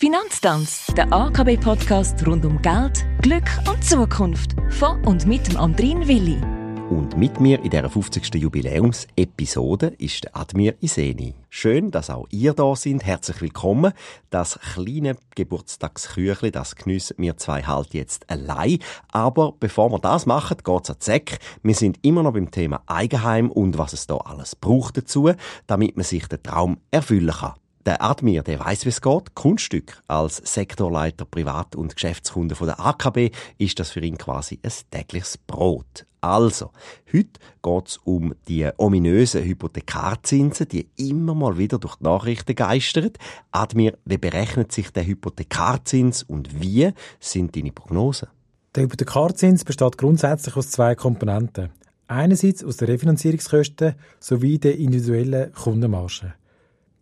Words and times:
Finanztanz, 0.00 0.86
der 0.96 1.12
AKB-Podcast 1.12 2.24
rund 2.24 2.44
um 2.44 2.62
Geld, 2.62 3.04
Glück 3.20 3.50
und 3.68 3.84
Zukunft. 3.84 4.54
Von 4.70 5.04
und 5.04 5.26
mit 5.26 5.48
dem 5.48 5.56
Andrin 5.56 6.06
Willi. 6.06 6.40
Und 6.88 7.16
mit 7.16 7.40
mir 7.40 7.60
in 7.64 7.70
dieser 7.70 7.90
50. 7.90 8.32
Jubiläumsepisode 8.36 9.88
ist 9.98 10.22
der 10.22 10.36
Admir 10.36 10.76
Iseni. 10.80 11.34
Schön, 11.50 11.90
dass 11.90 12.10
auch 12.10 12.28
ihr 12.30 12.54
da 12.54 12.76
sind. 12.76 13.04
Herzlich 13.04 13.40
willkommen. 13.40 13.92
Das 14.30 14.60
kleine 14.72 15.16
Geburtstagsküchli, 15.34 16.52
das 16.52 16.76
geniessen 16.76 17.16
wir 17.18 17.36
zwei 17.36 17.64
halt 17.64 17.92
jetzt 17.92 18.30
allein. 18.30 18.78
Aber 19.10 19.54
bevor 19.58 19.90
wir 19.90 19.98
das 19.98 20.26
machen, 20.26 20.58
geht's 20.62 20.90
an 20.90 21.00
Zeck. 21.00 21.40
Wir 21.64 21.74
sind 21.74 21.98
immer 22.02 22.22
noch 22.22 22.34
beim 22.34 22.52
Thema 22.52 22.84
Eigenheim 22.86 23.50
und 23.50 23.78
was 23.78 23.94
es 23.94 24.06
da 24.06 24.18
alles 24.18 24.54
braucht 24.54 24.96
dazu, 24.96 25.32
damit 25.66 25.96
man 25.96 26.04
sich 26.04 26.28
den 26.28 26.40
Traum 26.40 26.78
erfüllen 26.92 27.34
kann. 27.34 27.54
Der 27.86 28.02
Admir, 28.02 28.42
der 28.42 28.60
weiß, 28.60 28.84
wie 28.84 28.90
es 28.90 29.00
geht. 29.00 29.34
Kunststück. 29.34 30.02
Als 30.06 30.36
Sektorleiter 30.36 31.24
Privat- 31.24 31.76
und 31.76 31.94
Geschäftskunde 31.94 32.54
der 32.54 32.80
AKB 32.80 33.30
ist 33.56 33.78
das 33.78 33.90
für 33.90 34.00
ihn 34.00 34.18
quasi 34.18 34.58
ein 34.62 34.72
tägliches 34.90 35.38
Brot. 35.38 36.06
Also, 36.20 36.72
heute 37.12 37.38
geht 37.62 37.86
es 37.86 37.96
um 37.98 38.34
die 38.48 38.68
ominösen 38.76 39.44
Hypothekarzinsen, 39.44 40.68
die 40.68 40.88
immer 40.96 41.34
mal 41.34 41.58
wieder 41.58 41.78
durch 41.78 41.96
die 41.96 42.04
Nachrichten 42.04 42.56
geistern. 42.56 43.12
Admir, 43.52 43.96
wie 44.04 44.18
berechnet 44.18 44.72
sich 44.72 44.90
der 44.90 45.06
Hypothekarzins 45.06 46.24
und 46.24 46.60
wie 46.60 46.90
sind 47.20 47.54
deine 47.54 47.70
Prognosen? 47.70 48.28
Der 48.74 48.82
Hypothekarzins 48.82 49.64
besteht 49.64 49.96
grundsätzlich 49.96 50.56
aus 50.56 50.70
zwei 50.70 50.94
Komponenten. 50.96 51.70
Einerseits 52.08 52.64
aus 52.64 52.78
den 52.78 52.88
Refinanzierungskosten 52.88 53.94
sowie 54.18 54.58
der 54.58 54.76
individuellen 54.78 55.52
Kundenmarge. 55.52 56.34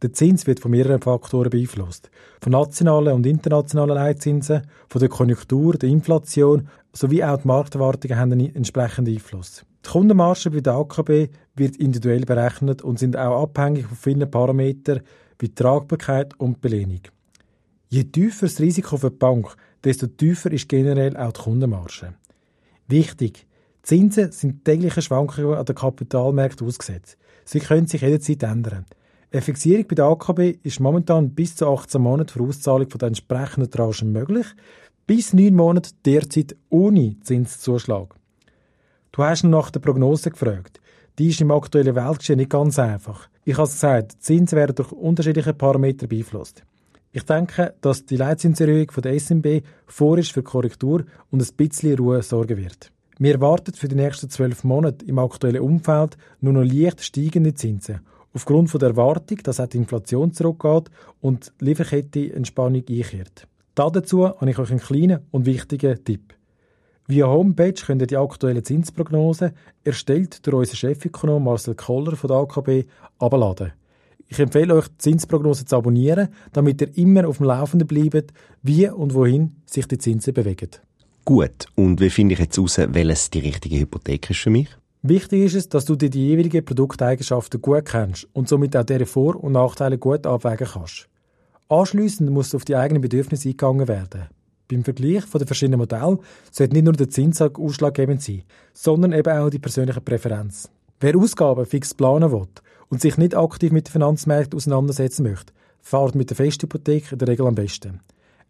Der 0.02 0.12
Zins 0.12 0.46
wird 0.46 0.60
von 0.60 0.72
mehreren 0.72 1.00
Faktoren 1.00 1.48
beeinflusst. 1.48 2.10
Von 2.42 2.52
nationalen 2.52 3.14
und 3.14 3.26
internationalen 3.26 3.94
Leitzinsen, 3.94 4.62
von 4.88 5.00
der 5.00 5.08
Konjunktur, 5.08 5.74
der 5.74 5.88
Inflation 5.88 6.68
sowie 6.92 7.24
auch 7.24 7.38
die 7.38 7.48
Markterwartungen 7.48 8.18
haben 8.18 8.32
einen 8.32 8.54
entsprechenden 8.54 9.14
Einfluss. 9.14 9.64
Die 9.84 9.90
Kundenmarge 9.90 10.50
bei 10.50 10.60
der 10.60 10.74
AKB 10.74 11.28
wird 11.54 11.76
individuell 11.76 12.26
berechnet 12.26 12.82
und 12.82 12.98
sind 12.98 13.16
auch 13.16 13.42
abhängig 13.42 13.86
von 13.86 13.96
vielen 13.96 14.30
Parametern 14.30 15.00
wie 15.38 15.54
Tragbarkeit 15.54 16.38
und 16.38 16.60
Belehnung. 16.60 17.00
Je 17.88 18.04
tiefer 18.04 18.46
das 18.46 18.60
Risiko 18.60 18.96
für 18.96 19.10
die 19.10 19.16
Bank, 19.16 19.56
desto 19.84 20.08
tiefer 20.08 20.50
ist 20.50 20.68
generell 20.68 21.16
auch 21.16 21.32
die 21.32 21.40
Kundenmarge. 21.40 22.14
Wichtig, 22.88 23.46
Zinsen 23.82 24.32
sind 24.32 24.64
tägliche 24.64 25.00
Schwankungen 25.00 25.54
an 25.54 25.64
den 25.64 25.76
Kapitalmärkten 25.76 26.66
ausgesetzt. 26.66 27.16
Sie 27.44 27.60
können 27.60 27.86
sich 27.86 28.02
jederzeit 28.02 28.42
ändern. 28.42 28.84
Eine 29.32 29.42
Fixierung 29.42 29.86
bei 29.88 29.96
der 29.96 30.04
AKB 30.04 30.58
ist 30.62 30.78
momentan 30.78 31.30
bis 31.30 31.56
zu 31.56 31.66
18 31.66 32.00
Monate 32.00 32.32
für 32.32 32.42
Auszahlung 32.44 32.88
von 32.88 32.98
den 32.98 33.08
entsprechenden 33.08 33.70
Tranchen 33.70 34.12
möglich, 34.12 34.46
bis 35.06 35.32
9 35.32 35.52
Monate 35.52 35.90
derzeit 36.04 36.54
ohne 36.68 37.16
Zinszuschlag. 37.22 38.14
Du 39.10 39.24
hast 39.24 39.42
nach 39.42 39.70
der 39.70 39.80
Prognose 39.80 40.30
gefragt. 40.30 40.80
Die 41.18 41.28
ist 41.28 41.40
im 41.40 41.50
aktuellen 41.50 41.96
Weltgeschehen 41.96 42.38
nicht 42.38 42.50
ganz 42.50 42.78
einfach. 42.78 43.28
Ich 43.44 43.54
habe 43.54 43.64
es 43.64 43.72
gesagt, 43.72 44.12
Zinsen 44.20 44.56
werden 44.56 44.76
durch 44.76 44.92
unterschiedliche 44.92 45.54
Parameter 45.54 46.06
beeinflusst. 46.06 46.62
Ich 47.10 47.24
denke, 47.24 47.74
dass 47.80 48.04
die 48.06 48.16
Leitzinserhöhung 48.16 48.90
von 48.90 49.02
der 49.02 49.18
SMB 49.18 49.62
vor 49.86 50.18
ist 50.18 50.32
für 50.32 50.42
Korrektur 50.42 51.04
und 51.30 51.42
ein 51.42 51.56
bisschen 51.56 51.98
Ruhe 51.98 52.22
sorgen 52.22 52.58
wird. 52.58 52.92
Wir 53.18 53.34
erwarten 53.34 53.74
für 53.74 53.88
die 53.88 53.96
nächsten 53.96 54.30
zwölf 54.30 54.62
Monate 54.62 55.04
im 55.06 55.18
aktuellen 55.18 55.62
Umfeld 55.62 56.16
nur 56.40 56.52
noch 56.52 56.64
leicht 56.64 57.02
steigende 57.02 57.54
Zinsen 57.54 58.00
aufgrund 58.36 58.70
von 58.70 58.78
der 58.78 58.90
Erwartung, 58.90 59.38
dass 59.42 59.60
auch 59.60 59.66
die 59.66 59.78
Inflation 59.78 60.32
zurückgeht 60.32 60.90
und 61.20 61.52
die 61.60 61.64
Lieferkette 61.64 62.34
Entspannung 62.34 62.84
einkehrt. 62.88 63.48
Dazu 63.74 64.28
habe 64.28 64.50
ich 64.50 64.58
euch 64.58 64.70
einen 64.70 64.80
kleinen 64.80 65.20
und 65.30 65.46
wichtigen 65.46 66.04
Tipp. 66.04 66.34
Via 67.08 67.26
Homepage 67.26 67.72
könnt 67.72 68.02
ihr 68.02 68.06
die 68.06 68.16
aktuelle 68.16 68.62
Zinsprognose, 68.62 69.54
erstellt 69.84 70.46
durch 70.46 70.56
unseren 70.56 70.76
Chefökonom 70.76 71.44
Marcel 71.44 71.74
Koller 71.74 72.16
von 72.16 72.28
der 72.28 72.36
AKB, 72.38 72.88
abladen. 73.18 73.72
Ich 74.28 74.38
empfehle 74.38 74.74
euch, 74.74 74.88
die 74.88 74.98
Zinsprognose 74.98 75.64
zu 75.64 75.76
abonnieren, 75.76 76.28
damit 76.52 76.80
ihr 76.80 76.96
immer 76.98 77.28
auf 77.28 77.38
dem 77.38 77.46
Laufenden 77.46 77.86
bleibt, 77.86 78.32
wie 78.62 78.88
und 78.88 79.14
wohin 79.14 79.56
sich 79.66 79.86
die 79.86 79.98
Zinsen 79.98 80.34
bewegen. 80.34 80.70
Gut, 81.24 81.66
und 81.74 82.00
wie 82.00 82.10
finde 82.10 82.34
ich 82.34 82.40
jetzt 82.40 82.56
heraus, 82.56 82.78
welches 82.78 83.30
die 83.30 83.38
richtige 83.38 83.78
Hypothek 83.78 84.30
ist 84.30 84.40
für 84.40 84.50
mich? 84.50 84.68
Wichtig 85.08 85.44
ist 85.44 85.54
es, 85.54 85.68
dass 85.68 85.84
du 85.84 85.94
dir 85.94 86.10
die 86.10 86.26
jeweiligen 86.26 86.64
Produkteigenschaften 86.64 87.62
gut 87.62 87.84
kennst 87.84 88.26
und 88.32 88.48
somit 88.48 88.76
auch 88.76 88.82
deren 88.82 89.06
Vor- 89.06 89.36
und 89.36 89.52
Nachteile 89.52 89.98
gut 89.98 90.26
abwägen 90.26 90.66
kannst. 90.66 91.06
Anschliessend 91.68 92.28
muss 92.30 92.56
auf 92.56 92.64
die 92.64 92.74
eigenen 92.74 93.02
Bedürfnisse 93.02 93.50
eingegangen 93.50 93.86
werden. 93.86 94.24
Beim 94.66 94.82
Vergleich 94.82 95.24
den 95.24 95.46
verschiedenen 95.46 95.78
Modellen 95.78 96.18
sollte 96.50 96.74
nicht 96.74 96.82
nur 96.82 96.94
der 96.94 97.08
Zinssatz 97.08 97.56
ausschlaggebend 97.56 98.20
sein, 98.20 98.42
sondern 98.72 99.12
eben 99.12 99.38
auch 99.38 99.48
die 99.48 99.60
persönliche 99.60 100.00
Präferenz. 100.00 100.70
Wer 100.98 101.16
Ausgaben 101.16 101.66
fix 101.66 101.94
planen 101.94 102.32
will 102.32 102.48
und 102.88 103.00
sich 103.00 103.16
nicht 103.16 103.36
aktiv 103.36 103.70
mit 103.70 103.86
den 103.86 103.92
Finanzmärkten 103.92 104.56
auseinandersetzen 104.56 105.22
möchte, 105.22 105.52
fährt 105.82 106.16
mit 106.16 106.30
der 106.30 106.36
Festhypothek 106.36 107.12
in 107.12 107.18
der 107.18 107.28
Regel 107.28 107.46
am 107.46 107.54
besten. 107.54 108.00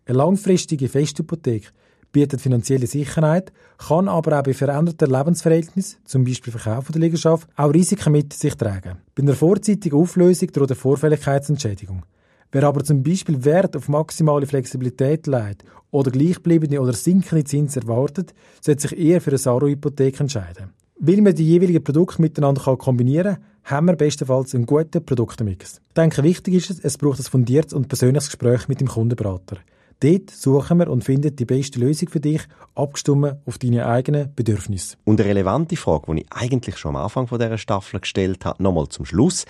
Eine 0.06 0.16
langfristige 0.16 0.88
Festhypothek 0.88 1.70
bietet 2.16 2.40
finanzielle 2.40 2.86
Sicherheit, 2.86 3.52
kann 3.76 4.08
aber 4.08 4.38
auch 4.38 4.42
bei 4.42 4.54
veränderten 4.54 5.10
Lebensverhältnissen, 5.10 5.98
zum 6.06 6.24
Beispiel 6.24 6.50
Verkauf 6.50 6.90
der 6.90 7.02
Liegenschaft, 7.02 7.46
auch 7.56 7.74
Risiken 7.74 8.10
mit 8.10 8.32
sich 8.32 8.54
tragen. 8.54 8.96
Bei 9.14 9.22
einer 9.22 9.34
vorzeitigen 9.34 9.94
Auflösung 9.94 10.50
droht 10.50 10.70
eine 10.70 10.76
Vorfälligkeitsentschädigung. 10.76 12.04
Wer 12.52 12.64
aber 12.64 12.82
zum 12.84 13.02
Beispiel 13.02 13.44
Wert 13.44 13.76
auf 13.76 13.90
maximale 13.90 14.46
Flexibilität 14.46 15.26
legt 15.26 15.64
oder 15.90 16.10
gleichbleibende 16.10 16.80
oder 16.80 16.94
sinkende 16.94 17.44
Zinsen 17.44 17.82
erwartet, 17.82 18.32
sollte 18.62 18.88
sich 18.88 18.98
eher 18.98 19.20
für 19.20 19.32
eine 19.32 19.38
Saro-Hypothek 19.38 20.18
entscheiden. 20.18 20.70
Weil 20.98 21.20
man 21.20 21.34
die 21.34 21.44
jeweiligen 21.44 21.84
Produkte 21.84 22.22
miteinander 22.22 22.78
kombinieren 22.78 23.34
kann, 23.34 23.44
haben 23.64 23.88
wir 23.88 23.96
bestenfalls 23.96 24.54
einen 24.54 24.64
guten 24.64 25.04
Produktemix. 25.04 25.82
Ich 25.88 25.94
denke, 25.94 26.22
wichtig 26.22 26.54
ist 26.54 26.70
es, 26.70 26.80
es 26.80 26.96
braucht 26.96 27.20
ein 27.20 27.24
fundiertes 27.24 27.74
und 27.74 27.88
persönliches 27.88 28.30
Gespräch 28.30 28.68
mit 28.68 28.80
dem 28.80 28.88
Kundenberater. 28.88 29.58
Dort 30.00 30.30
suchen 30.30 30.78
wir 30.78 30.90
und 30.90 31.04
finden 31.04 31.34
die 31.34 31.46
beste 31.46 31.78
Lösung 31.78 32.10
für 32.10 32.20
dich, 32.20 32.42
abgestimmt 32.74 33.36
auf 33.46 33.56
deine 33.56 33.86
eigenen 33.86 34.34
Bedürfnisse. 34.34 34.96
Und 35.04 35.20
eine 35.20 35.30
relevante 35.30 35.76
Frage, 35.76 36.14
die 36.14 36.22
ich 36.22 36.26
eigentlich 36.30 36.76
schon 36.76 36.94
am 36.96 37.02
Anfang 37.02 37.26
von 37.26 37.38
dieser 37.38 37.56
Staffel 37.56 38.00
gestellt 38.00 38.44
habe, 38.44 38.62
nochmal 38.62 38.88
zum 38.88 39.06
Schluss, 39.06 39.46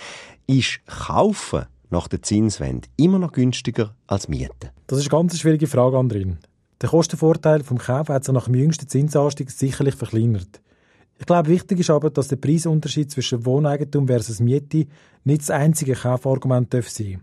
ist 0.47 0.81
Kaufen 0.87 1.65
nach 1.91 2.07
der 2.07 2.23
Zinswende 2.23 2.89
immer 2.97 3.19
noch 3.19 3.33
günstiger 3.33 3.95
als 4.07 4.29
Mieten? 4.29 4.71
Das 4.87 4.99
ist 4.99 5.11
eine 5.11 5.21
ganz 5.21 5.39
schwierige 5.39 5.67
Frage, 5.67 5.99
Andrin. 5.99 6.39
Der 6.81 6.91
Kostenvorteil 6.91 7.65
vom 7.65 7.79
Kauf 7.79 8.09
hat 8.09 8.25
sich 8.25 8.35
nach 8.35 8.45
dem 8.45 8.55
jüngsten 8.55 8.89
Zinsanstieg 8.89 9.51
sicherlich 9.51 9.95
verkleinert. 9.97 10.61
Ich 11.19 11.27
glaube, 11.27 11.49
wichtig 11.49 11.81
ist 11.81 11.91
aber, 11.91 12.11
dass 12.11 12.29
der 12.29 12.37
Preisunterschied 12.37 13.11
zwischen 13.11 13.47
Wohneigentum 13.47 14.07
versus 14.07 14.41
Miete 14.41 14.87
nicht 15.25 15.41
das 15.41 15.51
einzige 15.51 15.95
Kaufargument 15.95 16.71
sein 16.71 16.83
darf. 16.83 17.21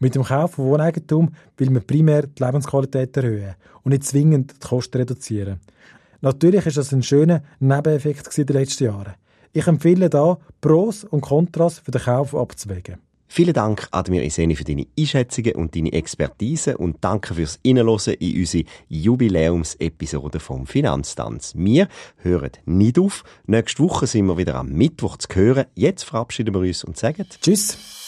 Mit 0.00 0.14
dem 0.14 0.22
Kauf 0.22 0.52
von 0.52 0.66
Wohneigentum 0.66 1.30
will 1.56 1.70
man 1.70 1.82
primär 1.82 2.26
die 2.26 2.42
Lebensqualität 2.42 3.16
erhöhen 3.16 3.54
und 3.82 3.92
nicht 3.92 4.04
zwingend 4.04 4.54
die 4.62 4.66
Kosten 4.66 4.98
reduzieren. 4.98 5.60
Natürlich 6.20 6.66
ist 6.66 6.76
das 6.76 6.92
ein 6.92 7.02
schöner 7.02 7.42
Nebeneffekt 7.58 8.36
in 8.38 8.46
den 8.46 8.56
letzten 8.56 8.84
Jahren. 8.84 9.14
Ich 9.52 9.66
empfehle 9.66 10.10
da, 10.10 10.38
Pros 10.60 11.04
und 11.04 11.22
Kontras 11.22 11.80
für 11.80 11.90
den 11.90 12.02
Kauf 12.02 12.34
abzuwägen. 12.34 12.98
Vielen 13.30 13.52
Dank, 13.52 13.88
Admir 13.90 14.24
Iseni, 14.24 14.56
für 14.56 14.64
deine 14.64 14.86
Einschätzungen 14.98 15.54
und 15.54 15.76
deine 15.76 15.92
Expertise 15.92 16.78
und 16.78 16.96
danke 17.02 17.34
fürs 17.34 17.58
Innenlosen 17.62 18.14
in 18.14 18.38
unsere 18.38 18.64
Jubiläumsepisode 18.88 20.40
vom 20.40 20.66
Finanztanz. 20.66 21.52
Wir 21.54 21.88
hören 22.16 22.52
nicht 22.64 22.98
auf. 22.98 23.24
Nächste 23.46 23.82
Woche 23.82 24.06
sind 24.06 24.26
wir 24.26 24.38
wieder 24.38 24.54
am 24.54 24.70
Mittwoch 24.70 25.18
zu 25.18 25.28
hören. 25.34 25.66
Jetzt 25.74 26.04
verabschieden 26.04 26.54
wir 26.54 26.60
uns 26.60 26.84
und 26.84 26.96
sagen 26.96 27.26
Tschüss. 27.40 28.07